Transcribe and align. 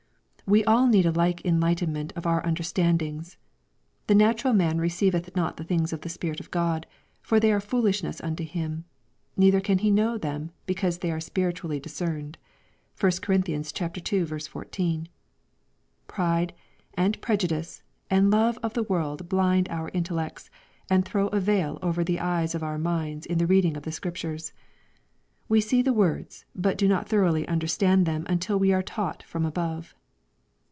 We 0.47 0.65
all 0.65 0.87
need 0.87 1.05
a 1.05 1.13
like 1.13 1.45
enlightenment 1.45 2.11
of 2.17 2.27
our 2.27 2.45
understand 2.45 3.01
ings." 3.01 3.37
The 4.07 4.15
natural 4.15 4.53
man 4.53 4.79
receiveth 4.79 5.33
not 5.33 5.55
the 5.55 5.63
things 5.63 5.93
of 5.93 6.01
the 6.01 6.09
Spirit 6.09 6.41
of 6.41 6.51
Grod; 6.51 6.83
for 7.21 7.39
they 7.39 7.53
are 7.53 7.61
foolishness 7.61 8.19
unto 8.19 8.43
him; 8.43 8.83
neither 9.37 9.61
can 9.61 9.77
he 9.77 9.89
know 9.89 10.17
them, 10.17 10.51
because 10.65 10.97
they 10.97 11.09
are 11.09 11.21
spiritually 11.21 11.79
dis 11.79 11.93
cerned." 11.97 12.35
(1 12.99 13.11
Cor. 13.21 13.91
ii. 14.11 14.25
14) 14.51 15.07
Pride, 16.07 16.53
and 16.95 17.21
prejudice, 17.21 17.81
and 18.09 18.29
love 18.29 18.59
of 18.61 18.73
the 18.73 18.83
world 18.83 19.29
blind 19.29 19.69
our 19.69 19.87
intellects, 19.93 20.49
and 20.89 21.05
throw 21.05 21.29
a 21.29 21.39
veil 21.39 21.79
over 21.81 22.03
the 22.03 22.19
eyes 22.19 22.53
of 22.53 22.61
our 22.61 22.77
minds 22.79 23.25
in 23.25 23.37
the 23.37 23.47
reading 23.47 23.77
of 23.77 23.83
the 23.83 23.91
Scriptures. 23.93 24.51
We 25.47 25.61
see 25.61 25.81
the 25.81 25.93
words, 25.93 26.43
but 26.53 26.77
do 26.77 26.89
not 26.89 27.07
thoroughly 27.07 27.47
understand 27.47 28.05
them 28.05 28.25
until 28.27 28.59
we 28.59 28.73
are 28.73 28.83
taught 28.83 29.23
from 29.23 29.45
above. 29.45 29.95